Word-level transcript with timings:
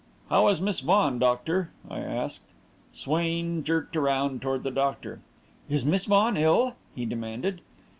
"How 0.31 0.47
is 0.47 0.59
Miss 0.59 0.79
Vaughan, 0.79 1.19
doctor?" 1.19 1.69
I 1.87 1.99
asked. 1.99 2.41
Swain 2.91 3.63
jerked 3.63 3.95
round 3.95 4.41
toward 4.41 4.63
the 4.63 4.71
doctor. 4.71 5.19
"Is 5.69 5.85
Miss 5.85 6.05
Vaughan 6.05 6.37
ill?" 6.37 6.73
he 6.95 7.05
demanded. 7.05 7.61